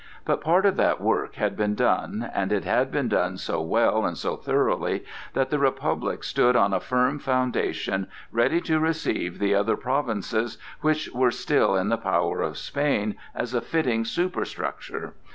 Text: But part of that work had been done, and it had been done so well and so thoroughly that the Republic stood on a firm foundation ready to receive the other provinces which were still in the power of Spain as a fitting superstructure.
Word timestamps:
But 0.25 0.41
part 0.41 0.65
of 0.65 0.77
that 0.77 0.99
work 0.99 1.35
had 1.35 1.55
been 1.55 1.75
done, 1.75 2.27
and 2.33 2.51
it 2.51 2.63
had 2.65 2.89
been 2.91 3.07
done 3.07 3.37
so 3.37 3.61
well 3.61 4.03
and 4.03 4.17
so 4.17 4.35
thoroughly 4.35 5.05
that 5.33 5.51
the 5.51 5.59
Republic 5.59 6.23
stood 6.23 6.55
on 6.55 6.73
a 6.73 6.79
firm 6.79 7.19
foundation 7.19 8.07
ready 8.31 8.61
to 8.61 8.79
receive 8.79 9.37
the 9.37 9.53
other 9.53 9.77
provinces 9.77 10.57
which 10.79 11.13
were 11.13 11.29
still 11.29 11.75
in 11.75 11.89
the 11.89 11.99
power 11.99 12.41
of 12.41 12.57
Spain 12.57 13.13
as 13.35 13.53
a 13.53 13.61
fitting 13.61 14.03
superstructure. 14.03 15.13